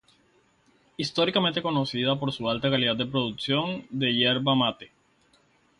[0.97, 4.89] Históricamente conocida por su alta calidad de la producción de yerba mate.